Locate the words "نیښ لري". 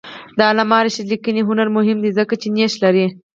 2.55-3.05